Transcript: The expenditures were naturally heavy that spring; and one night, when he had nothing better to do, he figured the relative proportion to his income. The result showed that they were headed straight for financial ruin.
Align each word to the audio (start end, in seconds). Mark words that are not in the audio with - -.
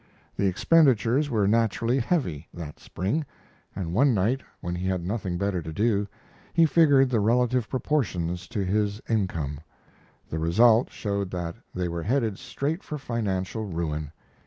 The 0.35 0.47
expenditures 0.47 1.29
were 1.29 1.47
naturally 1.47 1.99
heavy 1.99 2.47
that 2.55 2.79
spring; 2.79 3.23
and 3.75 3.93
one 3.93 4.15
night, 4.15 4.41
when 4.59 4.73
he 4.73 4.87
had 4.87 5.05
nothing 5.05 5.37
better 5.37 5.61
to 5.61 5.71
do, 5.71 6.07
he 6.55 6.65
figured 6.65 7.11
the 7.11 7.19
relative 7.19 7.69
proportion 7.69 8.35
to 8.35 8.65
his 8.65 8.99
income. 9.07 9.61
The 10.27 10.39
result 10.39 10.89
showed 10.91 11.29
that 11.29 11.53
they 11.75 11.87
were 11.87 12.01
headed 12.01 12.39
straight 12.39 12.81
for 12.81 12.97
financial 12.97 13.65
ruin. 13.65 14.11